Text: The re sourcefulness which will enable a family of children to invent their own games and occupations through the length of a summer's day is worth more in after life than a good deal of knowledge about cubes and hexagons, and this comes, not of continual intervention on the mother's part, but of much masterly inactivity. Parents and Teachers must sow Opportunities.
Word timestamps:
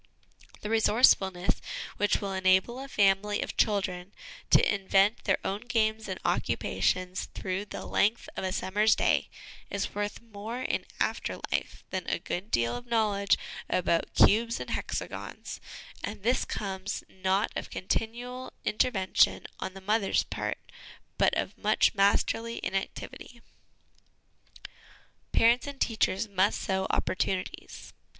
The 0.61 0.69
re 0.71 0.79
sourcefulness 0.79 1.61
which 1.97 2.21
will 2.21 2.33
enable 2.33 2.79
a 2.79 2.87
family 2.87 3.39
of 3.43 3.55
children 3.55 4.13
to 4.49 4.73
invent 4.73 5.25
their 5.25 5.37
own 5.45 5.61
games 5.67 6.07
and 6.07 6.19
occupations 6.25 7.25
through 7.35 7.65
the 7.65 7.85
length 7.85 8.27
of 8.35 8.43
a 8.43 8.51
summer's 8.51 8.95
day 8.95 9.29
is 9.69 9.93
worth 9.93 10.19
more 10.19 10.59
in 10.63 10.87
after 10.99 11.39
life 11.51 11.83
than 11.91 12.07
a 12.07 12.17
good 12.17 12.49
deal 12.49 12.75
of 12.75 12.87
knowledge 12.87 13.37
about 13.69 14.11
cubes 14.15 14.59
and 14.59 14.71
hexagons, 14.71 15.61
and 16.03 16.23
this 16.23 16.45
comes, 16.45 17.03
not 17.07 17.51
of 17.55 17.69
continual 17.69 18.53
intervention 18.65 19.45
on 19.59 19.75
the 19.75 19.81
mother's 19.81 20.23
part, 20.23 20.57
but 21.19 21.37
of 21.37 21.55
much 21.59 21.93
masterly 21.93 22.59
inactivity. 22.63 23.39
Parents 25.31 25.67
and 25.67 25.79
Teachers 25.79 26.27
must 26.27 26.59
sow 26.59 26.87
Opportunities. 26.89 27.93